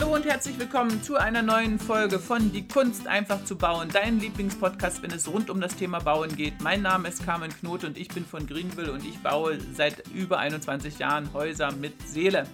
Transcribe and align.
Hallo 0.00 0.14
und 0.14 0.26
herzlich 0.26 0.56
willkommen 0.60 1.02
zu 1.02 1.16
einer 1.16 1.42
neuen 1.42 1.80
Folge 1.80 2.20
von 2.20 2.52
Die 2.52 2.68
Kunst 2.68 3.08
einfach 3.08 3.44
zu 3.44 3.58
bauen, 3.58 3.88
dein 3.92 4.20
Lieblingspodcast, 4.20 5.02
wenn 5.02 5.10
es 5.10 5.26
rund 5.26 5.50
um 5.50 5.60
das 5.60 5.74
Thema 5.74 5.98
Bauen 5.98 6.36
geht. 6.36 6.60
Mein 6.62 6.82
Name 6.82 7.08
ist 7.08 7.26
Carmen 7.26 7.50
Knot 7.50 7.82
und 7.82 7.98
ich 7.98 8.06
bin 8.06 8.24
von 8.24 8.46
Greenville 8.46 8.92
und 8.92 9.04
ich 9.04 9.18
baue 9.18 9.58
seit 9.74 10.06
über 10.14 10.38
21 10.38 11.00
Jahren 11.00 11.32
Häuser 11.32 11.72
mit 11.72 12.00
Seele. 12.06 12.46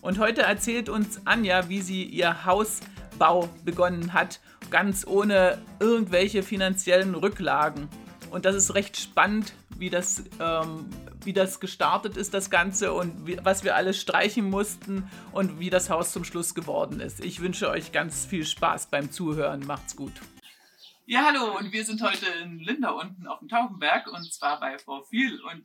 Und 0.00 0.18
heute 0.18 0.42
erzählt 0.42 0.88
uns 0.88 1.20
Anja, 1.26 1.68
wie 1.68 1.80
sie 1.80 2.02
ihr 2.02 2.44
Hausbau 2.44 3.48
begonnen 3.64 4.12
hat, 4.12 4.40
ganz 4.70 5.06
ohne 5.06 5.58
irgendwelche 5.78 6.42
finanziellen 6.42 7.14
Rücklagen. 7.14 7.88
Und 8.32 8.44
das 8.44 8.56
ist 8.56 8.74
recht 8.74 8.96
spannend, 8.96 9.54
wie 9.76 9.90
das, 9.90 10.24
ähm, 10.40 10.86
wie 11.24 11.32
das 11.32 11.60
gestartet 11.60 12.16
ist, 12.16 12.34
das 12.34 12.50
Ganze 12.50 12.92
und 12.92 13.26
wie, 13.26 13.38
was 13.42 13.64
wir 13.64 13.76
alles 13.76 14.00
streichen 14.00 14.48
mussten 14.48 15.10
und 15.32 15.60
wie 15.60 15.70
das 15.70 15.90
Haus 15.90 16.12
zum 16.12 16.24
Schluss 16.24 16.54
geworden 16.54 17.00
ist. 17.00 17.24
Ich 17.24 17.40
wünsche 17.40 17.70
euch 17.70 17.92
ganz 17.92 18.24
viel 18.24 18.46
Spaß 18.46 18.86
beim 18.86 19.10
Zuhören. 19.10 19.66
Macht's 19.66 19.96
gut. 19.96 20.12
Ja, 21.06 21.24
hallo, 21.26 21.58
und 21.58 21.72
wir 21.72 21.84
sind 21.84 22.02
heute 22.02 22.26
in 22.42 22.60
Linda 22.60 22.90
unten 22.90 23.26
auf 23.26 23.40
dem 23.40 23.48
Taubenberg 23.48 24.06
und 24.06 24.32
zwar 24.32 24.60
bei 24.60 24.78
Frau 24.78 25.02
Viel. 25.02 25.40
Und 25.40 25.64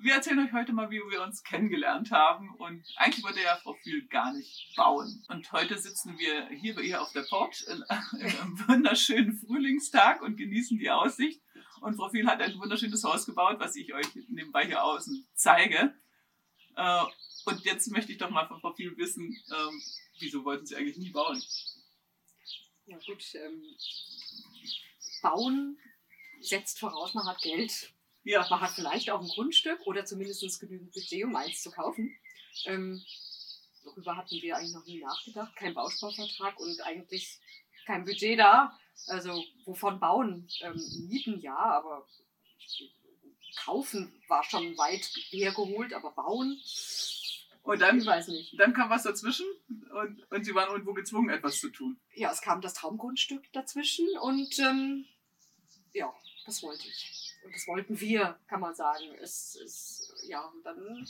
wir 0.00 0.14
erzählen 0.14 0.40
euch 0.40 0.52
heute 0.52 0.72
mal, 0.72 0.90
wie 0.90 1.00
wir 1.08 1.22
uns 1.22 1.42
kennengelernt 1.44 2.10
haben. 2.10 2.50
Und 2.56 2.84
eigentlich 2.96 3.24
wollte 3.24 3.42
ja 3.42 3.56
Frau 3.62 3.74
Viel 3.74 4.06
gar 4.08 4.32
nicht 4.32 4.74
bauen. 4.76 5.24
Und 5.28 5.52
heute 5.52 5.78
sitzen 5.78 6.18
wir 6.18 6.48
hier 6.48 6.74
bei 6.74 6.82
ihr 6.82 7.00
auf 7.00 7.12
der 7.12 7.22
Porch 7.22 7.64
in, 7.68 7.84
in 8.20 8.26
einem 8.26 8.68
wunderschönen 8.68 9.38
Frühlingstag 9.38 10.20
und 10.22 10.36
genießen 10.36 10.78
die 10.78 10.90
Aussicht. 10.90 11.40
Und 11.80 11.96
Frau 11.96 12.08
Viel 12.08 12.26
hat 12.26 12.40
ein 12.40 12.58
wunderschönes 12.58 13.04
Haus 13.04 13.26
gebaut, 13.26 13.56
was 13.58 13.76
ich 13.76 13.92
euch 13.92 14.06
nebenbei 14.28 14.66
hier 14.66 14.82
außen 14.82 15.26
zeige. 15.34 15.94
Äh, 16.76 17.04
und 17.44 17.64
jetzt 17.64 17.88
möchte 17.90 18.12
ich 18.12 18.18
doch 18.18 18.30
mal 18.30 18.46
von 18.46 18.60
Frau 18.60 18.72
Viel 18.72 18.96
wissen, 18.96 19.36
ähm, 19.50 19.82
wieso 20.18 20.44
wollten 20.44 20.66
Sie 20.66 20.76
eigentlich 20.76 20.98
nie 20.98 21.10
bauen? 21.10 21.42
Ja 22.86 22.98
gut, 22.98 23.34
ähm, 23.34 23.62
bauen 25.22 25.78
setzt 26.40 26.78
voraus, 26.78 27.14
man 27.14 27.26
hat 27.26 27.40
Geld. 27.40 27.92
Ja. 28.24 28.46
Man 28.50 28.60
hat 28.60 28.72
vielleicht 28.72 29.10
auch 29.10 29.20
ein 29.20 29.28
Grundstück 29.28 29.86
oder 29.86 30.04
zumindest 30.04 30.60
genügend 30.60 30.92
Budget, 30.92 31.24
um 31.24 31.36
eins 31.36 31.62
zu 31.62 31.70
kaufen. 31.70 32.14
Ähm, 32.64 33.02
darüber 33.84 34.16
hatten 34.16 34.42
wir 34.42 34.56
eigentlich 34.56 34.74
noch 34.74 34.84
nie 34.84 35.00
nachgedacht. 35.00 35.54
Kein 35.56 35.74
Bausparvertrag 35.74 36.58
und 36.58 36.80
eigentlich 36.80 37.40
kein 37.86 38.04
Budget 38.04 38.38
da. 38.38 38.76
Also 39.08 39.44
wovon 39.64 40.00
bauen? 40.00 40.48
Ähm, 40.60 40.80
mieten 41.08 41.40
ja, 41.40 41.56
aber 41.56 42.06
kaufen 43.64 44.12
war 44.28 44.44
schon 44.44 44.76
weit 44.76 45.04
hergeholt, 45.30 45.92
aber 45.92 46.12
bauen. 46.12 46.60
Und 47.62 47.80
dann, 47.80 47.98
ich 47.98 48.06
weiß 48.06 48.28
nicht. 48.28 48.58
dann 48.60 48.72
kam 48.72 48.90
was 48.90 49.02
dazwischen 49.02 49.46
und, 49.68 50.30
und 50.30 50.44
Sie 50.44 50.54
waren 50.54 50.70
irgendwo 50.70 50.92
gezwungen, 50.94 51.30
etwas 51.30 51.58
zu 51.58 51.68
tun. 51.70 51.98
Ja, 52.14 52.30
es 52.30 52.40
kam 52.40 52.60
das 52.60 52.74
Traumgrundstück 52.74 53.52
dazwischen 53.52 54.06
und 54.20 54.58
ähm, 54.60 55.04
ja, 55.92 56.12
das 56.44 56.62
wollte 56.62 56.86
ich. 56.86 57.34
Und 57.44 57.54
das 57.54 57.66
wollten 57.66 57.98
wir, 58.00 58.38
kann 58.46 58.60
man 58.60 58.74
sagen. 58.74 59.04
Es 59.20 59.56
ist, 59.56 60.14
ja, 60.28 60.44
und 60.46 60.62
dann 60.64 61.08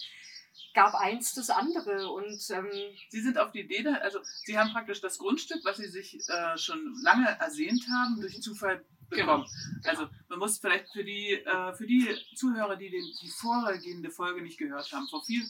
gab 0.76 0.94
eins 0.94 1.32
das 1.32 1.48
andere 1.48 2.12
und 2.12 2.38
ähm, 2.50 2.68
Sie 3.08 3.20
sind 3.22 3.38
auf 3.38 3.50
die 3.50 3.60
Idee, 3.60 3.88
also 4.02 4.20
Sie 4.44 4.58
haben 4.58 4.72
praktisch 4.72 5.00
das 5.00 5.18
Grundstück, 5.18 5.64
was 5.64 5.78
Sie 5.78 5.88
sich 5.88 6.20
äh, 6.28 6.58
schon 6.58 6.94
lange 7.02 7.26
ersehnt 7.40 7.82
haben, 7.90 8.20
durch 8.20 8.40
Zufall 8.42 8.84
bekommen. 9.08 9.46
Also 9.84 10.06
man 10.28 10.38
muss 10.38 10.58
vielleicht 10.58 10.92
für 10.92 11.02
die, 11.02 11.32
äh, 11.32 11.72
für 11.74 11.86
die 11.86 12.14
Zuhörer, 12.34 12.76
die 12.76 12.90
den, 12.90 13.04
die 13.22 13.28
vorhergehende 13.28 14.10
Folge 14.10 14.42
nicht 14.42 14.58
gehört 14.58 14.92
haben, 14.92 15.08
Frau 15.08 15.20
Viel 15.20 15.46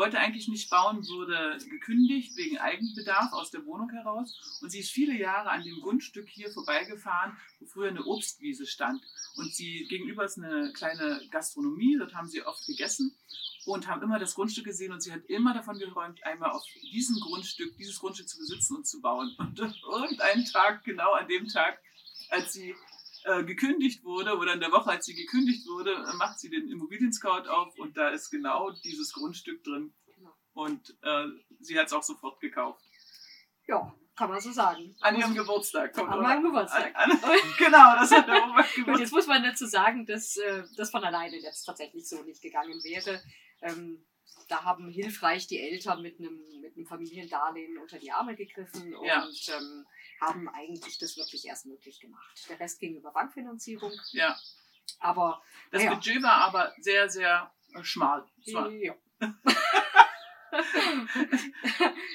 wollte 0.00 0.18
eigentlich 0.18 0.48
nicht 0.48 0.70
bauen, 0.70 1.06
wurde 1.08 1.58
gekündigt 1.68 2.34
wegen 2.34 2.56
Eigenbedarf 2.56 3.34
aus 3.34 3.50
der 3.50 3.66
Wohnung 3.66 3.90
heraus 3.90 4.58
und 4.62 4.70
sie 4.70 4.80
ist 4.80 4.90
viele 4.90 5.14
Jahre 5.14 5.50
an 5.50 5.62
dem 5.62 5.78
Grundstück 5.82 6.26
hier 6.26 6.50
vorbeigefahren, 6.50 7.36
wo 7.58 7.66
früher 7.66 7.90
eine 7.90 8.06
Obstwiese 8.06 8.66
stand. 8.66 9.04
Und 9.36 9.54
sie 9.54 9.86
gegenüber 9.88 10.24
ist 10.24 10.38
eine 10.38 10.72
kleine 10.72 11.20
Gastronomie, 11.30 11.98
dort 11.98 12.14
haben 12.14 12.28
sie 12.28 12.42
oft 12.42 12.66
gegessen 12.66 13.14
und 13.66 13.88
haben 13.88 14.02
immer 14.02 14.18
das 14.18 14.34
Grundstück 14.34 14.64
gesehen 14.64 14.92
und 14.92 15.02
sie 15.02 15.12
hat 15.12 15.26
immer 15.26 15.52
davon 15.52 15.78
geträumt, 15.78 16.24
einmal 16.24 16.50
auf 16.50 16.64
diesem 16.82 17.20
Grundstück, 17.20 17.76
dieses 17.76 17.98
Grundstück 18.00 18.28
zu 18.28 18.38
besitzen 18.38 18.76
und 18.76 18.86
zu 18.86 19.02
bauen. 19.02 19.36
Und 19.38 19.58
irgendeinen 19.92 20.46
Tag, 20.46 20.82
genau 20.82 21.12
an 21.12 21.28
dem 21.28 21.46
Tag, 21.46 21.78
als 22.30 22.54
sie 22.54 22.74
äh, 23.24 23.44
gekündigt 23.44 24.04
wurde 24.04 24.36
oder 24.36 24.54
in 24.54 24.60
der 24.60 24.72
Woche, 24.72 24.90
als 24.90 25.06
sie 25.06 25.14
gekündigt 25.14 25.66
wurde, 25.68 25.92
äh, 25.92 26.14
macht 26.16 26.38
sie 26.40 26.50
den 26.50 26.68
Immobilien-Scout 26.70 27.48
auf 27.48 27.78
und 27.78 27.96
da 27.96 28.08
ist 28.10 28.30
genau 28.30 28.70
dieses 28.70 29.12
Grundstück 29.12 29.62
drin. 29.64 29.92
Genau. 30.16 30.34
Und 30.54 30.96
äh, 31.02 31.26
sie 31.60 31.78
hat 31.78 31.86
es 31.86 31.92
auch 31.92 32.02
sofort 32.02 32.40
gekauft. 32.40 32.82
ja, 33.66 33.94
kann 34.16 34.28
man 34.28 34.40
so 34.40 34.52
sagen. 34.52 34.94
An 35.00 35.16
ihrem 35.16 35.34
Geburtstag. 35.34 35.94
kommt, 35.94 36.10
An 36.10 36.20
meinem 36.20 36.42
Geburtstag. 36.42 36.94
An, 36.94 37.10
an, 37.10 37.18
genau, 37.58 37.94
das 37.94 38.10
hat 38.10 38.28
der 38.28 38.42
Oma 38.42 38.60
Gut, 38.60 38.74
Geburtstag. 38.74 39.00
jetzt 39.00 39.12
muss 39.12 39.26
man 39.26 39.42
dazu 39.42 39.66
sagen, 39.66 40.04
dass 40.04 40.36
äh, 40.36 40.64
das 40.76 40.90
von 40.90 41.02
alleine 41.02 41.38
jetzt 41.38 41.64
tatsächlich 41.64 42.06
so 42.06 42.22
nicht 42.22 42.42
gegangen 42.42 42.82
wäre. 42.84 43.22
Ähm, 43.62 44.04
da 44.48 44.64
haben 44.64 44.88
hilfreich 44.88 45.46
die 45.46 45.58
Eltern 45.58 46.02
mit 46.02 46.18
einem 46.18 46.40
mit 46.60 46.76
einem 46.76 46.86
Familiendarlehen 46.86 47.78
unter 47.78 47.98
die 47.98 48.12
Arme 48.12 48.34
gegriffen 48.36 48.94
und 48.94 49.06
Ja. 49.06 49.26
ähm, 49.56 49.86
haben 50.20 50.48
eigentlich 50.48 50.98
das 50.98 51.16
wirklich 51.16 51.46
erst 51.46 51.66
möglich 51.66 52.00
gemacht. 52.00 52.46
Der 52.48 52.60
Rest 52.60 52.78
ging 52.80 52.96
über 52.96 53.10
Bankfinanzierung, 53.12 53.92
Ja, 54.12 54.36
aber 54.98 55.42
das 55.72 55.82
Ja. 55.82 55.94
Budget 55.94 56.22
war 56.22 56.34
aber 56.42 56.72
sehr, 56.80 57.08
sehr 57.08 57.50
äh, 57.74 57.82
schmal. 57.84 58.26
Ja. 58.44 58.68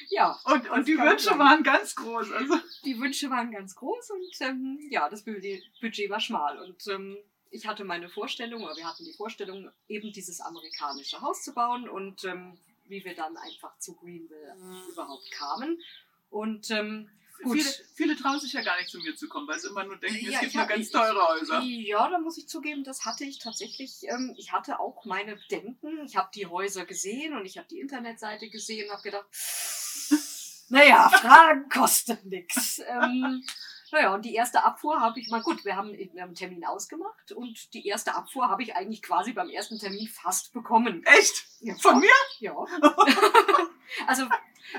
ja, 0.09 0.37
Und, 0.45 0.69
und 0.69 0.87
die 0.87 0.97
Wünsche 0.97 1.25
sagen. 1.25 1.39
waren 1.39 1.63
ganz 1.63 1.95
groß. 1.95 2.31
Also, 2.31 2.55
die 2.83 2.99
Wünsche 2.99 3.29
waren 3.29 3.51
ganz 3.51 3.75
groß 3.75 4.11
und 4.11 4.41
ähm, 4.41 4.79
ja, 4.89 5.09
das 5.09 5.23
Budget 5.23 5.63
Budget 5.81 6.09
war 6.09 6.19
schmal. 6.19 6.59
Und 6.61 6.85
ähm, 6.87 7.17
ich 7.51 7.67
hatte 7.67 7.83
meine 7.83 8.09
Vorstellung, 8.09 8.63
oder 8.63 8.75
wir 8.75 8.87
hatten 8.87 9.05
die 9.05 9.13
Vorstellung, 9.13 9.69
eben 9.87 10.11
dieses 10.11 10.41
amerikanische 10.41 11.21
Haus 11.21 11.43
zu 11.43 11.53
bauen 11.53 11.87
und 11.89 12.23
ähm, 12.25 12.57
wie 12.87 13.03
wir 13.03 13.15
dann 13.15 13.37
einfach 13.37 13.77
zu 13.79 13.95
Greenville 13.95 14.55
überhaupt 14.91 15.31
kamen. 15.31 15.81
Und 16.29 16.69
ähm, 16.71 17.09
gut. 17.43 17.57
viele, 17.57 17.69
viele 17.95 18.15
trauen 18.17 18.39
sich 18.39 18.53
ja 18.53 18.61
gar 18.61 18.77
nicht 18.77 18.89
zu 18.89 18.99
mir 18.99 19.15
zu 19.15 19.27
kommen, 19.29 19.47
weil 19.47 19.57
sie 19.59 19.67
immer 19.69 19.83
nur 19.85 19.97
denken, 19.97 20.25
es 20.27 20.33
Ja, 20.33 20.39
gibt 20.41 20.53
nur 20.55 20.65
ganz 20.65 20.85
ich- 20.87 20.91
teure 20.91 21.27
Häuser. 21.27 21.61
Ja, 21.61 22.09
da 22.09 22.19
muss 22.19 22.37
ich 22.37 22.47
zugeben, 22.47 22.83
das 22.83 23.05
hatte 23.05 23.23
ich 23.23 23.39
tatsächlich. 23.39 24.03
Ähm, 24.03 24.35
ich 24.37 24.51
hatte 24.51 24.79
auch 24.79 25.05
meine 25.05 25.35
Bedenken. 25.37 26.05
Ich 26.05 26.15
habe 26.17 26.29
die 26.35 26.45
Häuser 26.47 26.85
gesehen 26.85 27.35
und 27.35 27.45
ich 27.45 27.57
habe 27.57 27.67
die 27.69 27.79
Internetseite 27.79 28.49
gesehen 28.49 28.85
und 28.87 28.91
habe 28.93 29.03
gedacht, 29.03 29.25
naja, 30.69 31.09
Fragen 31.09 31.69
kosten 31.69 32.17
nichts. 32.27 32.81
Ähm, 32.85 33.43
naja, 33.91 34.13
und 34.13 34.25
die 34.25 34.33
erste 34.33 34.63
Abfuhr 34.63 34.99
habe 34.99 35.19
ich 35.19 35.29
mal, 35.29 35.41
gut, 35.41 35.63
wir 35.65 35.75
haben, 35.75 35.91
wir 35.91 36.07
haben 36.21 36.29
einen 36.29 36.35
Termin 36.35 36.65
ausgemacht 36.65 37.31
und 37.31 37.73
die 37.73 37.87
erste 37.87 38.15
Abfuhr 38.15 38.49
habe 38.49 38.63
ich 38.63 38.75
eigentlich 38.75 39.01
quasi 39.01 39.33
beim 39.33 39.49
ersten 39.49 39.79
Termin 39.79 40.07
fast 40.07 40.53
bekommen. 40.53 41.03
Echt? 41.05 41.45
Ja, 41.59 41.75
Von 41.75 41.99
mir? 41.99 42.09
Ja. 42.39 42.55
also, 44.07 44.27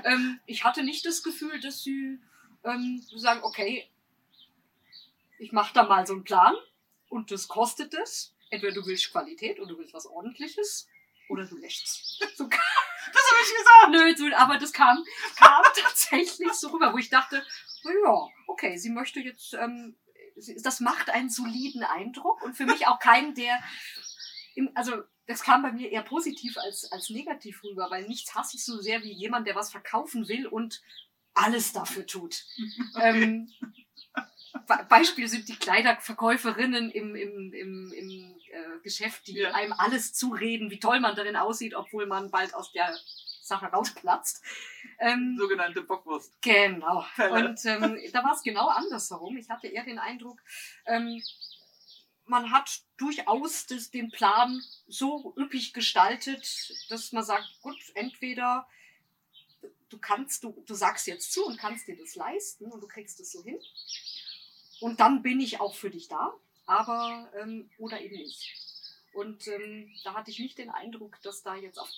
ähm, 0.05 0.41
ich 0.47 0.65
hatte 0.65 0.83
nicht 0.83 1.07
das 1.07 1.23
Gefühl, 1.23 1.61
dass 1.61 1.83
sie 1.83 2.19
ähm, 2.65 3.05
sagen, 3.15 3.43
okay, 3.43 3.89
ich 5.39 5.53
mache 5.53 5.75
da 5.75 5.85
mal 5.85 6.07
so 6.07 6.15
einen 6.15 6.25
Plan 6.25 6.55
und 7.09 7.31
das 7.31 7.49
kostet 7.49 7.95
es. 7.95 8.35
Entweder 8.51 8.75
du 8.75 8.87
willst 8.87 9.11
Qualität 9.11 9.59
und 9.59 9.69
du 9.69 9.79
willst 9.79 9.95
was 9.95 10.07
Ordentliches 10.07 10.89
oder 11.29 11.45
du 11.47 11.57
lässt 11.57 12.25
So, 12.37 12.49
ich 13.43 13.57
gesagt. 13.57 13.91
nö, 13.91 14.17
so, 14.31 14.37
aber 14.37 14.59
das 14.59 14.73
kam, 14.73 15.05
kam 15.37 15.63
tatsächlich 15.75 16.53
so 16.53 16.69
rüber, 16.69 16.93
wo 16.93 16.99
ich 16.99 17.11
dachte, 17.11 17.45
ja, 17.85 18.27
okay, 18.47 18.77
sie 18.77 18.91
möchte 18.91 19.21
jetzt, 19.21 19.55
ähm, 19.55 19.97
das 20.63 20.81
macht 20.81 21.11
einen 21.11 21.31
soliden 21.31 21.83
Eindruck 21.83 22.43
und 22.43 22.55
für 22.57 22.67
mich 22.67 22.87
auch 22.87 22.99
keinen, 22.99 23.35
der, 23.35 23.59
im, 24.55 24.71
also 24.75 25.03
das 25.27 25.43
kam 25.43 25.63
bei 25.63 25.73
mir 25.73 25.91
eher 25.91 26.03
positiv 26.03 26.57
als, 26.59 26.91
als 26.93 27.11
negativ 27.11 27.63
rüber, 27.65 27.89
weil 27.91 28.07
nichts 28.07 28.35
hasse 28.35 28.57
ich 28.57 28.65
so 28.65 28.79
sehr 28.81 29.03
wie 29.03 29.13
jemand, 29.13 29.47
der 29.47 29.55
was 29.57 29.71
verkaufen 29.71 30.29
will 30.29 30.47
und 30.47 30.83
alles 31.35 31.73
dafür 31.73 32.07
tut. 32.07 32.45
Ähm, 33.01 33.51
Be- 34.67 34.87
Beispiel 34.89 35.29
sind 35.29 35.49
die 35.49 35.57
Kleiderverkäuferinnen 35.57 36.91
im, 36.91 37.15
im, 37.15 37.53
im, 37.53 37.93
im 37.93 38.37
äh, 38.51 38.81
Geschäft, 38.83 39.27
die 39.27 39.39
Ja. 39.39 39.53
einem 39.53 39.73
alles 39.75 40.15
zureden, 40.15 40.71
wie 40.71 40.79
toll 40.81 40.99
man 41.01 41.15
darin 41.15 41.37
aussieht, 41.37 41.75
obwohl 41.75 42.07
man 42.07 42.31
bald 42.31 42.55
aus 42.55 42.73
der 42.73 42.97
Sache 43.47 43.67
rausplatzt. 43.67 44.43
Ähm, 44.99 45.37
Sogenannte 45.39 45.83
Bockwurst. 45.83 46.41
Genau. 46.43 47.05
Und 47.31 47.65
ähm, 47.65 47.99
da 48.13 48.25
war 48.25 48.33
es 48.35 48.43
genau 48.43 48.69
andersherum. 48.69 49.37
Ich 49.37 49.49
hatte 49.49 49.69
eher 49.69 49.85
den 49.85 49.99
Eindruck, 49.99 50.41
ähm, 50.87 51.23
man 52.27 52.51
hat 52.51 52.81
durchaus 52.97 53.67
das, 53.67 53.91
den 53.91 54.11
Plan 54.11 54.61
so 54.89 55.35
üppig 55.37 55.73
gestaltet, 55.73 56.73
dass 56.89 57.13
man 57.13 57.25
sagt, 57.25 57.47
gut, 57.63 57.79
entweder 57.95 58.67
du 59.89 59.99
kannst, 59.99 60.43
du, 60.45 60.63
du 60.67 60.75
sagst 60.75 61.07
jetzt 61.07 61.33
zu 61.33 61.47
und 61.47 61.59
kannst 61.59 61.87
dir 61.87 61.97
das 61.97 62.17
leisten 62.17 62.67
und 62.67 62.81
du 62.81 62.89
kriegst 62.89 63.21
es 63.21 63.33
so 63.33 63.43
hin. 63.45 63.59
Und 64.81 65.01
dann 65.01 65.23
bin 65.23 65.41
ich 65.41 65.61
auch 65.61 65.75
für 65.75 65.91
dich 65.91 66.09
da, 66.09 66.35
aber 66.67 67.31
ähm, 67.41 67.71
oder 67.79 68.01
eben 68.01 68.17
nicht. 68.17 68.55
Und 69.15 69.47
ähm, 69.49 69.95
da 70.05 70.15
hatte 70.15 70.31
ich 70.31 70.39
nicht 70.39 70.59
den 70.59 70.69
Eindruck, 70.69 71.21
dass 71.23 71.43
da 71.43 71.55
jetzt 71.55 71.79
auf 71.79 71.89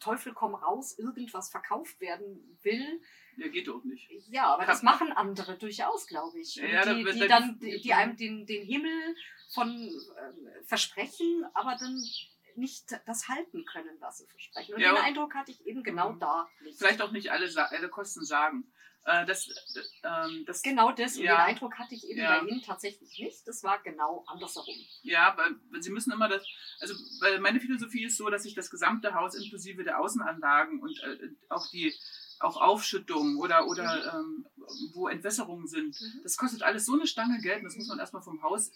Teufel 0.00 0.32
komm 0.32 0.54
raus 0.54 0.98
irgendwas 0.98 1.50
verkauft 1.50 2.00
werden 2.00 2.58
will. 2.62 3.00
Ja, 3.36 3.48
geht 3.48 3.68
doch 3.68 3.82
nicht. 3.84 4.10
Ja, 4.28 4.46
aber 4.54 4.64
Kann- 4.64 4.72
das 4.72 4.82
machen 4.82 5.12
andere 5.12 5.56
durchaus, 5.58 6.06
glaube 6.06 6.38
ich. 6.40 6.56
Ja, 6.56 6.84
die, 6.94 7.04
die 7.04 7.18
da- 7.20 7.26
dann, 7.26 7.58
die, 7.58 7.80
die 7.80 7.94
einem 7.94 8.16
den, 8.16 8.46
den 8.46 8.64
Himmel 8.64 9.16
von 9.54 9.68
ähm, 9.68 10.48
versprechen, 10.66 11.44
aber 11.54 11.76
dann 11.78 12.02
nicht 12.58 12.84
das 13.06 13.28
halten 13.28 13.64
können, 13.64 13.96
was 14.00 14.18
sie 14.18 14.26
versprechen. 14.26 14.74
Und 14.74 14.80
Ja, 14.80 14.92
den 14.92 15.02
Eindruck 15.02 15.34
hatte 15.34 15.50
ich 15.50 15.64
eben 15.66 15.82
genau 15.82 16.12
Mhm. 16.12 16.20
da 16.20 16.48
nicht. 16.62 16.78
Vielleicht 16.78 17.00
auch 17.02 17.10
nicht 17.12 17.30
alle, 17.30 17.48
alle 17.70 17.88
Kosten 17.88 18.24
sagen. 18.24 18.72
Äh, 19.04 19.24
das, 19.24 19.48
ähm, 20.02 20.44
das, 20.46 20.60
Genau 20.62 20.92
das. 20.92 21.16
Und 21.16 21.22
Ja. 21.22 21.36
den 21.36 21.40
Eindruck 21.54 21.78
hatte 21.78 21.94
ich 21.94 22.06
eben 22.08 22.20
Ja. 22.20 22.40
bei 22.40 22.46
Ihnen 22.46 22.60
tatsächlich 22.62 23.18
nicht. 23.18 23.46
Das 23.48 23.62
war 23.62 23.80
genau 23.82 24.24
andersherum. 24.26 24.74
Ja, 25.02 25.34
weil, 25.38 25.54
weil 25.70 25.82
sie 25.82 25.90
müssen 25.90 26.12
immer 26.12 26.28
das, 26.28 26.44
also 26.80 26.94
weil 27.20 27.40
meine 27.40 27.60
Philosophie 27.60 28.04
ist 28.04 28.18
so, 28.18 28.28
dass 28.28 28.44
ich 28.44 28.54
das 28.54 28.68
gesamte 28.70 29.14
Haus 29.14 29.34
inklusive 29.34 29.82
der 29.84 29.98
Außenanlagen 30.00 30.80
und 30.82 31.00
äh, 31.02 31.30
auch 31.48 31.66
die 31.70 31.94
auch 32.40 32.56
Aufschüttungen 32.60 33.36
oder 33.38 33.66
oder 33.66 34.14
ähm, 34.20 34.46
wo 34.92 35.08
Entwässerungen 35.08 35.66
sind, 35.66 35.98
Mhm. 36.00 36.20
das 36.22 36.36
kostet 36.36 36.62
alles 36.62 36.84
so 36.86 36.92
eine 36.94 37.06
Stange 37.06 37.40
Geld, 37.40 37.58
und 37.58 37.64
das 37.64 37.76
muss 37.76 37.88
man 37.88 37.98
erstmal 37.98 38.22
vom 38.22 38.42
Haus 38.42 38.70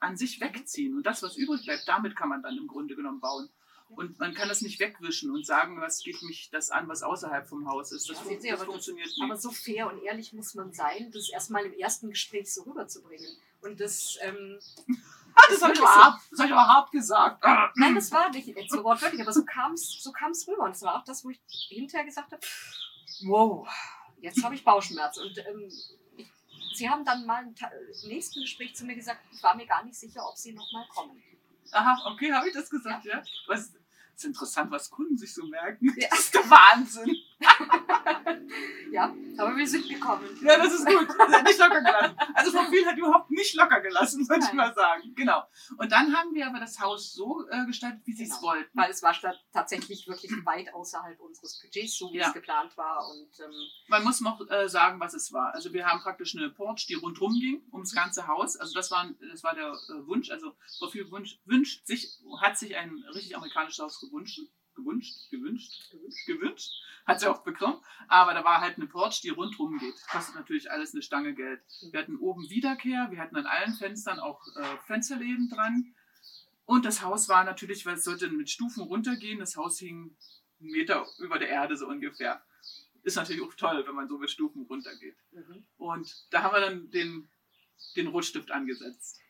an, 0.00 0.16
sich 0.16 0.40
wegziehen. 0.40 0.96
Und 0.96 1.04
das, 1.06 1.22
was 1.22 1.36
übrig 1.36 1.64
bleibt, 1.64 1.86
damit 1.86 2.16
kann 2.16 2.28
man 2.28 2.42
dann 2.42 2.56
im 2.56 2.66
Grunde 2.66 2.96
genommen 2.96 3.20
bauen. 3.20 3.48
Und 3.88 4.18
man 4.18 4.34
kann 4.34 4.48
das 4.48 4.62
nicht 4.62 4.80
wegwischen 4.80 5.30
und 5.30 5.46
sagen, 5.46 5.80
was 5.80 6.02
geht 6.02 6.20
mich 6.22 6.50
das 6.50 6.70
an, 6.70 6.88
was 6.88 7.04
außerhalb 7.04 7.46
vom 7.48 7.68
Haus 7.68 7.92
ist. 7.92 8.10
Das, 8.10 8.16
Ja, 8.18 8.22
fun 8.24 8.40
Sie, 8.40 8.48
das 8.50 8.64
funktioniert 8.64 9.06
nicht. 9.06 9.22
Aber 9.22 9.36
so 9.36 9.52
fair 9.52 9.88
und 9.92 10.02
ehrlich 10.02 10.32
muss 10.32 10.54
man 10.54 10.72
sein, 10.72 11.12
das 11.12 11.28
erstmal 11.30 11.64
im 11.64 11.72
ersten 11.74 12.10
Gespräch 12.10 12.52
so 12.52 12.62
rüberzubringen. 12.64 13.36
Und 13.62 13.78
das, 13.78 14.18
ähm, 14.22 14.58
das 15.48 15.62
habe 15.62 15.72
ich, 15.72 15.78
aber 15.80 15.88
hart- 15.94 16.20
das 16.32 16.38
hab 16.40 16.46
ich 16.46 16.52
aber 16.52 16.66
hart 16.66 16.90
gesagt. 16.90 17.44
nein, 17.76 17.94
das 17.94 18.10
war 18.10 18.28
nicht 18.30 18.52
so 18.70 18.82
wortwörtlich, 18.82 19.22
aber 19.22 19.32
so 19.32 19.44
kam 19.44 19.74
es 19.74 20.02
so 20.02 20.10
kam's 20.10 20.48
rüber. 20.48 20.64
Und 20.64 20.70
das 20.70 20.82
war 20.82 20.96
auch 20.96 21.04
das, 21.04 21.24
wo 21.24 21.30
ich 21.30 21.40
hinterher 21.68 22.04
gesagt 22.04 22.32
habe, 22.32 22.42
wow, 23.24 23.68
jetzt 24.20 24.42
habe 24.42 24.54
ich 24.54 24.64
Bauchschmerz. 24.64 25.18
Und 25.18 25.38
ähm, 25.38 25.70
ich, 26.16 26.26
Sie 26.74 26.88
haben 26.88 27.04
dann 27.04 27.24
mal 27.26 27.44
im 27.44 27.54
nächsten 28.08 28.40
Gespräch 28.42 28.74
zu 28.74 28.84
mir 28.84 28.94
gesagt, 28.94 29.20
ich 29.32 29.42
war 29.42 29.56
mir 29.56 29.66
gar 29.66 29.84
nicht 29.84 29.98
sicher, 29.98 30.26
ob 30.28 30.36
Sie 30.36 30.52
nochmal 30.52 30.86
kommen. 30.88 31.22
Aha, 31.72 32.12
okay, 32.12 32.32
habe 32.32 32.48
ich 32.48 32.54
das 32.54 32.70
gesagt, 32.70 33.04
ja? 33.04 33.22
Was, 33.46 33.72
ist 34.16 34.24
interessant, 34.24 34.70
was 34.70 34.90
Kunden 34.90 35.16
sich 35.16 35.32
so 35.34 35.46
merken. 35.46 35.94
Ja. 35.96 36.08
Das 36.10 36.20
ist 36.20 36.34
der 36.34 36.48
Wahnsinn. 36.50 37.14
Ja, 38.92 39.14
aber 39.36 39.56
wir 39.56 39.66
sind 39.66 39.88
gekommen. 39.88 40.24
Ja, 40.40 40.56
das 40.56 40.72
ist 40.72 40.86
gut. 40.86 41.06
Nicht 41.44 41.58
locker 41.58 41.80
gelassen. 41.82 42.16
Also 42.34 42.50
Viel 42.70 42.86
hat 42.86 42.96
überhaupt 42.96 43.30
nicht 43.30 43.54
locker 43.54 43.80
gelassen, 43.80 44.26
würde 44.28 44.44
ich 44.46 44.52
mal 44.54 44.72
sagen. 44.74 45.12
Genau. 45.14 45.42
Und 45.76 45.92
dann 45.92 46.16
haben 46.16 46.32
wir 46.34 46.46
aber 46.46 46.60
das 46.60 46.80
Haus 46.80 47.12
so 47.12 47.46
äh, 47.50 47.66
gestaltet, 47.66 48.00
wie 48.06 48.12
Sie 48.14 48.22
es 48.24 48.30
Genau. 48.30 48.42
wollten. 48.42 48.70
Weil 48.78 48.90
es 48.90 49.02
war 49.02 49.14
tatsächlich 49.52 50.06
wirklich 50.06 50.32
weit 50.46 50.72
außerhalb 50.72 51.20
unseres 51.20 51.60
Budgets, 51.60 51.98
so 51.98 52.10
wie 52.12 52.18
Ja. 52.18 52.28
es 52.28 52.32
geplant 52.32 52.74
war. 52.76 53.06
Und 53.10 53.38
ähm, 53.40 53.52
Man 53.88 54.04
muss 54.04 54.20
noch 54.20 54.40
äh, 54.48 54.68
sagen, 54.68 54.98
was 55.00 55.12
es 55.12 55.32
war. 55.32 55.52
Also 55.54 55.72
wir 55.74 55.86
haben 55.86 56.00
praktisch 56.00 56.34
eine 56.34 56.48
Porch, 56.48 56.86
die 56.86 56.94
rundherum 56.94 57.34
ging, 57.38 57.62
ums 57.72 57.92
ganze 57.94 58.26
Haus. 58.28 58.56
Also 58.56 58.72
das 58.72 58.90
war, 58.90 59.06
das 59.30 59.42
war 59.42 59.54
der 59.54 59.66
äh, 59.72 60.06
Wunsch. 60.06 60.30
Also 60.30 60.54
wünscht, 61.10 61.40
wünscht 61.44 61.86
sich, 61.86 62.18
hat 62.40 62.56
sich 62.56 62.76
ein 62.76 63.04
richtig 63.12 63.36
amerikanisches 63.36 63.80
Haus 63.84 64.00
gewünscht. 64.00 64.40
Gewünscht, 64.76 65.30
gewünscht, 65.30 65.90
gewünscht, 65.90 66.26
gewünscht. 66.26 66.72
Hat 67.06 67.20
sie 67.20 67.30
auch 67.30 67.42
bekommen. 67.42 67.80
Aber 68.08 68.34
da 68.34 68.44
war 68.44 68.60
halt 68.60 68.76
eine 68.76 68.86
Porch, 68.86 69.20
die 69.22 69.30
rundherum 69.30 69.78
geht. 69.78 69.94
Kostet 70.10 70.34
natürlich 70.34 70.70
alles 70.70 70.92
eine 70.92 71.02
Stange 71.02 71.34
Geld. 71.34 71.60
Wir 71.90 72.00
hatten 72.00 72.16
oben 72.16 72.48
Wiederkehr, 72.50 73.08
wir 73.10 73.18
hatten 73.18 73.36
an 73.36 73.46
allen 73.46 73.74
Fenstern 73.74 74.18
auch 74.18 74.40
äh, 74.56 74.76
Fensterläden 74.86 75.48
dran. 75.48 75.94
Und 76.66 76.84
das 76.84 77.02
Haus 77.02 77.28
war 77.28 77.44
natürlich, 77.44 77.86
weil 77.86 77.94
es 77.94 78.04
sollte 78.04 78.28
mit 78.28 78.50
Stufen 78.50 78.82
runtergehen, 78.82 79.38
das 79.38 79.56
Haus 79.56 79.78
hing 79.78 80.16
einen 80.60 80.70
Meter 80.70 81.06
über 81.18 81.38
der 81.38 81.48
Erde 81.48 81.76
so 81.76 81.86
ungefähr. 81.86 82.44
Ist 83.02 83.16
natürlich 83.16 83.42
auch 83.42 83.54
toll, 83.54 83.84
wenn 83.86 83.94
man 83.94 84.08
so 84.08 84.18
mit 84.18 84.30
Stufen 84.30 84.62
runtergeht. 84.62 85.16
mhm. 85.30 85.64
Und 85.78 86.26
da 86.30 86.42
haben 86.42 86.54
wir 86.54 86.60
dann 86.60 86.90
den, 86.90 87.30
den 87.94 88.08
Rotstift 88.08 88.50
angesetzt. 88.50 89.20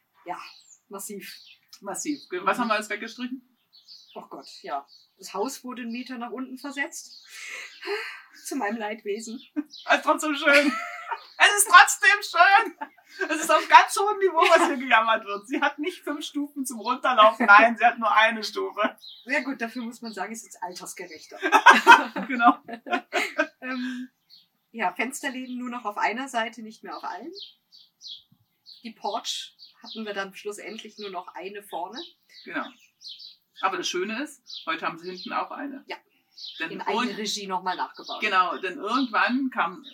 massiv. 0.88 1.36
Massiv. 1.82 2.20
Was 2.42 2.58
haben 2.58 2.68
wir 2.68 2.74
alles 2.74 2.88
weggestrichen? 2.88 3.55
Oh 4.16 4.24
Gott, 4.30 4.48
ja. 4.62 4.86
Das 5.18 5.34
Haus 5.34 5.62
wurde 5.62 5.82
einen 5.82 5.92
Meter 5.92 6.16
nach 6.16 6.30
unten 6.30 6.56
versetzt. 6.56 7.22
Zu 8.46 8.56
meinem 8.56 8.78
Leidwesen. 8.78 9.42
Es 9.54 9.96
ist 9.96 10.02
trotzdem 10.04 10.34
schön. 10.34 10.72
Es 11.38 11.56
ist 11.58 11.68
trotzdem 11.68 12.22
schön. 12.22 12.88
Es 13.28 13.42
ist 13.42 13.50
auf 13.50 13.68
ganz 13.68 13.94
hohem 13.98 14.18
Niveau, 14.18 14.38
was 14.38 14.66
hier 14.68 14.78
gejammert 14.78 15.24
wird. 15.26 15.46
Sie 15.46 15.60
hat 15.60 15.78
nicht 15.78 16.02
fünf 16.02 16.24
Stufen 16.24 16.64
zum 16.64 16.80
Runterlaufen. 16.80 17.44
Nein, 17.44 17.76
sie 17.76 17.84
hat 17.84 17.98
nur 17.98 18.10
eine 18.10 18.42
Stufe. 18.42 18.96
Ja 19.26 19.40
gut, 19.42 19.60
dafür 19.60 19.82
muss 19.82 20.00
man 20.00 20.14
sagen, 20.14 20.32
es 20.32 20.44
ist 20.44 20.62
altersgerechter. 20.62 21.38
Genau. 22.26 22.58
ähm, 23.60 24.08
ja, 24.72 24.92
Fensterläden 24.94 25.58
nur 25.58 25.70
noch 25.70 25.84
auf 25.84 25.98
einer 25.98 26.28
Seite, 26.28 26.62
nicht 26.62 26.82
mehr 26.82 26.96
auf 26.96 27.04
allen. 27.04 27.32
Die 28.82 28.92
Porch 28.92 29.56
hatten 29.82 30.06
wir 30.06 30.14
dann 30.14 30.34
schlussendlich 30.34 30.98
nur 30.98 31.10
noch 31.10 31.28
eine 31.34 31.62
vorne. 31.62 32.00
Genau. 32.44 32.64
Aber 33.60 33.76
das 33.78 33.88
Schöne 33.88 34.22
ist, 34.22 34.42
heute 34.66 34.86
haben 34.86 34.98
sie 34.98 35.08
hinten 35.10 35.32
auch 35.32 35.50
eine. 35.50 35.84
Ja. 35.88 35.96
Denn 36.60 36.70
In 36.72 36.80
Eigenregie 36.82 37.46
nochmal 37.46 37.76
nachgebaut. 37.76 38.20
Genau, 38.20 38.58
denn 38.58 38.78
irgendwann 38.78 39.50
kam 39.50 39.84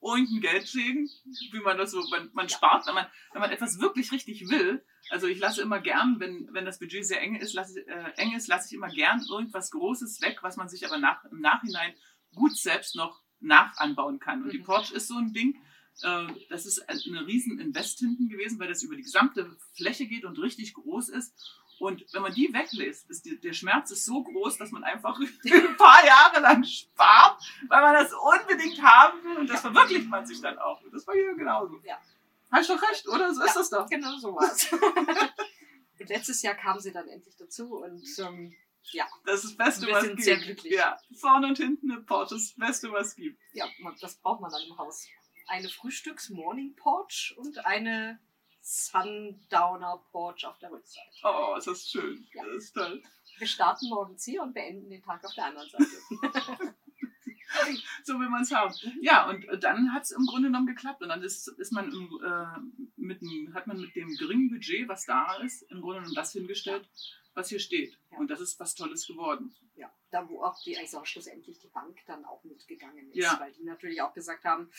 irgendein 0.00 0.40
Geldsegen, 0.40 1.08
wie 1.52 1.60
man 1.60 1.76
das 1.78 1.90
so, 1.92 2.02
man, 2.10 2.30
man 2.32 2.46
Ja. 2.48 2.56
spart, 2.56 2.86
wenn 2.86 2.94
man, 2.94 3.06
wenn 3.32 3.40
man 3.40 3.50
etwas 3.50 3.80
wirklich 3.80 4.12
richtig 4.12 4.48
will. 4.48 4.84
Also 5.10 5.26
ich 5.26 5.38
lasse 5.38 5.60
immer 5.62 5.80
gern, 5.80 6.18
wenn, 6.20 6.48
wenn 6.52 6.64
das 6.64 6.78
Budget 6.78 7.06
sehr 7.06 7.20
eng 7.20 7.36
ist, 7.36 7.52
lasse, 7.54 7.80
ich- 7.80 7.88
äh, 7.88 8.12
eng 8.16 8.34
ist, 8.34 8.46
lasse 8.48 8.66
ich 8.68 8.74
immer 8.74 8.88
gern 8.88 9.22
irgendwas 9.28 9.70
Großes 9.70 10.20
weg, 10.20 10.38
was 10.42 10.56
man 10.56 10.68
sich 10.68 10.84
aber 10.86 10.98
nach, 10.98 11.24
im 11.30 11.40
Nachhinein 11.40 11.94
gut 12.34 12.56
selbst 12.56 12.94
noch 12.96 13.20
nachanbauen 13.40 14.18
kann. 14.18 14.42
Und 14.42 14.52
die 14.52 14.58
Mhm. 14.58 14.64
Porch 14.64 14.90
ist 14.92 15.08
so 15.08 15.16
ein 15.16 15.32
Ding, 15.32 15.56
äh, 16.02 16.26
das 16.48 16.66
ist 16.66 16.88
ein 16.88 16.98
ein 17.08 17.24
riesen 17.24 17.58
Invest 17.58 17.98
hinten 18.00 18.28
gewesen, 18.28 18.58
weil 18.60 18.68
das 18.68 18.82
über 18.82 18.96
die 18.96 19.02
gesamte 19.02 19.56
Fläche 19.74 20.06
geht 20.06 20.24
und 20.24 20.38
richtig 20.38 20.74
groß 20.74 21.08
ist. 21.08 21.32
Und 21.80 22.04
wenn 22.12 22.22
man 22.22 22.34
die 22.34 22.52
weglässt, 22.52 23.08
ist 23.08 23.24
die, 23.24 23.38
der 23.40 23.52
Schmerz 23.52 23.90
ist 23.90 24.04
so 24.04 24.22
groß, 24.24 24.58
dass 24.58 24.70
man 24.72 24.82
einfach 24.84 25.18
ein 25.44 25.76
paar 25.76 26.04
Jahre 26.04 26.40
lang 26.40 26.64
spart, 26.64 27.40
weil 27.68 27.80
man 27.80 27.94
das 27.94 28.12
unbedingt 28.12 28.82
haben 28.82 29.22
will. 29.24 29.36
Und 29.38 29.50
das 29.50 29.60
verwirklicht 29.60 30.08
man 30.08 30.26
sich 30.26 30.40
dann 30.40 30.58
auch. 30.58 30.82
Und 30.82 30.92
das 30.92 31.06
war 31.06 31.14
hier 31.14 31.34
genauso. 31.36 31.80
Ja. 31.84 31.96
Hast 32.50 32.68
du 32.68 32.74
doch 32.74 32.82
recht, 32.82 33.06
oder? 33.08 33.32
So 33.32 33.44
ist 33.44 33.54
das 33.56 33.70
doch. 33.70 33.88
Genau 33.88 34.16
so 34.16 34.34
war's. 34.34 34.72
und 36.00 36.08
letztes 36.08 36.42
Jahr 36.42 36.54
kam 36.54 36.80
sie 36.80 36.92
dann 36.92 37.06
endlich 37.08 37.36
dazu 37.36 37.76
und 37.76 38.02
ähm, 38.18 38.54
Das 39.24 39.44
ist 39.44 39.50
das 39.50 39.56
Beste, 39.56 39.86
Wir 39.86 39.94
was 39.94 40.02
sind 40.04 40.12
gibt. 40.16 40.24
sehr 40.24 40.38
glücklich. 40.38 40.72
Ja, 40.72 40.98
vorne 41.20 41.48
und 41.48 41.58
hinten 41.58 41.92
eine 41.92 42.00
Porch, 42.00 42.30
das 42.30 42.54
Beste, 42.56 42.90
was 42.90 43.14
gibt. 43.14 43.38
ja, 43.52 43.66
das 44.00 44.16
braucht 44.16 44.40
man 44.40 44.50
dann 44.50 44.62
im 44.62 44.78
Haus. 44.78 45.06
Eine 45.46 45.68
Frühstücks-Morning-Porch 45.68 47.34
und 47.36 47.64
eine 47.66 48.18
Sundowner-Porch 48.68 50.44
auf 50.46 50.58
der 50.58 50.70
Rückseite. 50.70 51.06
Oh, 51.24 51.54
ist 51.56 51.66
das 51.66 51.88
schön. 51.88 52.26
Ja. 52.34 52.44
Das 52.44 52.64
ist 52.64 52.72
toll. 52.74 53.02
Wir 53.38 53.46
starten 53.46 53.88
morgens 53.88 54.24
hier 54.24 54.42
und 54.42 54.52
beenden 54.52 54.90
den 54.90 55.02
Tag 55.02 55.24
auf 55.24 55.34
der 55.34 55.46
anderen 55.46 55.68
Seite. 55.70 55.84
So 58.04 58.18
will 58.20 58.28
man 58.28 58.42
es 58.42 58.52
haben. 58.52 58.74
Ja, 59.00 59.28
und 59.30 59.42
äh, 59.48 59.58
dann 59.58 59.94
hat 59.94 60.02
es 60.02 60.10
im 60.10 60.26
Grunde 60.26 60.48
genommen 60.48 60.66
geklappt. 60.66 61.00
Und 61.02 61.08
dann 61.08 61.22
ist, 61.22 61.48
ist 61.48 61.72
man 61.72 61.90
im, 61.90 62.20
äh, 62.22 62.90
mit 62.96 63.22
dem, 63.22 63.54
hat 63.54 63.66
man 63.66 63.80
mit 63.80 63.96
dem 63.96 64.06
geringen 64.16 64.50
Budget, 64.50 64.86
was 64.86 65.06
da 65.06 65.34
ist, 65.38 65.62
im 65.62 65.80
Grunde 65.80 66.00
genommen 66.00 66.14
das 66.14 66.32
hingestellt, 66.32 66.86
was 67.32 67.48
hier 67.48 67.58
steht. 67.58 67.98
Ja. 68.10 68.18
Und 68.18 68.30
das 68.30 68.40
ist 68.40 68.60
was 68.60 68.74
Tolles 68.74 69.06
geworden. 69.06 69.54
ja, 69.76 69.90
da 70.10 70.28
wo 70.28 70.42
auch 70.44 70.62
die, 70.62 70.72
ich 70.74 70.90
sag, 70.90 71.06
schlussendlich 71.08 71.58
die 71.58 71.68
Bank 71.68 71.98
dann 72.06 72.24
auch 72.26 72.44
mitgegangen 72.44 73.08
ist, 73.12 73.16
Ja. 73.16 73.40
weil 73.40 73.52
die 73.52 73.64
natürlich 73.64 74.02
auch 74.02 74.12
gesagt 74.12 74.44
haben, 74.44 74.70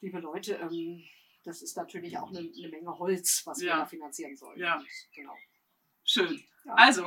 liebe 0.00 0.20
Leute, 0.20 0.54
ähm, 0.54 1.02
das 1.44 1.62
ist 1.62 1.76
natürlich 1.76 2.18
auch 2.18 2.28
eine, 2.28 2.38
eine 2.40 2.68
Menge 2.68 2.98
Holz, 2.98 3.42
was 3.44 3.60
wir 3.60 3.68
Ja. 3.68 3.78
da 3.78 3.86
finanzieren 3.86 4.36
sollen. 4.36 4.58
Ja. 4.58 4.82
Genau. 5.14 5.36
Schön. 6.04 6.42
Ja. 6.64 6.74
Also, 6.74 7.06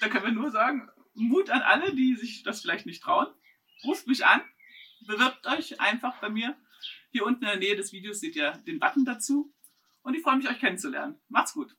da 0.00 0.08
können 0.08 0.24
wir 0.24 0.32
nur 0.32 0.50
sagen, 0.50 0.88
Mut 1.14 1.50
an 1.50 1.62
alle, 1.62 1.94
die 1.94 2.16
sich 2.16 2.42
das 2.42 2.60
vielleicht 2.60 2.86
nicht 2.86 3.02
trauen. 3.02 3.26
Ruft 3.84 4.06
mich 4.06 4.24
an, 4.26 4.40
bewirbt 5.06 5.46
euch 5.46 5.80
einfach 5.80 6.20
bei 6.20 6.28
mir. 6.28 6.56
Hier 7.10 7.24
unten 7.24 7.44
in 7.44 7.48
der 7.50 7.58
Nähe 7.58 7.76
des 7.76 7.92
Videos 7.92 8.20
seht 8.20 8.36
ihr 8.36 8.52
den 8.66 8.78
Button 8.80 9.04
dazu. 9.04 9.52
Und 10.02 10.14
ich 10.14 10.22
freue 10.22 10.36
mich, 10.36 10.48
euch 10.48 10.58
kennenzulernen. 10.58 11.20
Macht's 11.28 11.54
gut. 11.54 11.74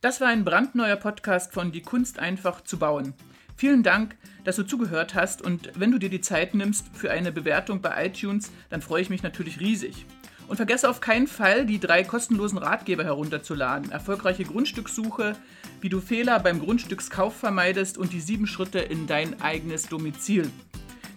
Das 0.00 0.20
war 0.20 0.28
ein 0.28 0.44
brandneuer 0.44 0.96
Podcast 0.96 1.54
von 1.54 1.72
Die 1.72 1.80
Kunst 1.82 2.18
einfach 2.18 2.60
zu 2.62 2.78
bauen. 2.78 3.14
Vielen 3.56 3.82
Dank, 3.82 4.18
dass 4.42 4.56
du 4.56 4.64
zugehört 4.64 5.14
hast 5.14 5.40
und 5.40 5.70
wenn 5.78 5.92
du 5.92 5.98
dir 5.98 6.10
die 6.10 6.20
Zeit 6.20 6.54
nimmst 6.54 6.88
für 6.94 7.10
eine 7.10 7.30
Bewertung 7.32 7.80
bei 7.80 8.06
iTunes, 8.06 8.50
dann 8.68 8.82
freue 8.82 9.00
ich 9.00 9.08
mich 9.10 9.22
natürlich 9.22 9.60
riesig. 9.60 10.04
Und 10.46 10.56
vergesse 10.56 10.88
auf 10.88 11.00
keinen 11.00 11.26
Fall, 11.26 11.66
die 11.66 11.80
drei 11.80 12.04
kostenlosen 12.04 12.58
Ratgeber 12.58 13.04
herunterzuladen. 13.04 13.90
Erfolgreiche 13.90 14.44
Grundstückssuche, 14.44 15.36
wie 15.80 15.88
du 15.88 16.00
Fehler 16.00 16.38
beim 16.38 16.60
Grundstückskauf 16.60 17.34
vermeidest 17.34 17.98
und 17.98 18.12
die 18.12 18.20
sieben 18.20 18.46
Schritte 18.46 18.78
in 18.78 19.06
dein 19.06 19.40
eigenes 19.40 19.88
Domizil. 19.88 20.50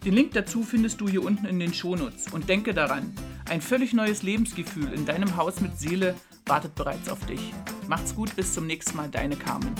Den 0.05 0.13
Link 0.13 0.31
dazu 0.33 0.63
findest 0.63 1.01
du 1.01 1.09
hier 1.09 1.23
unten 1.23 1.45
in 1.45 1.59
den 1.59 1.73
Shownotes. 1.73 2.27
Und 2.31 2.47
denke 2.47 2.73
daran, 2.73 3.13
ein 3.49 3.61
völlig 3.61 3.93
neues 3.93 4.23
Lebensgefühl 4.23 4.93
in 4.93 5.05
deinem 5.05 5.35
Haus 5.35 5.59
mit 5.59 5.77
Seele 5.77 6.15
wartet 6.45 6.75
bereits 6.75 7.09
auf 7.09 7.25
dich. 7.25 7.53
Macht's 7.87 8.15
gut, 8.15 8.35
bis 8.35 8.53
zum 8.53 8.67
nächsten 8.67 8.95
Mal, 8.95 9.09
deine 9.09 9.35
Carmen. 9.35 9.75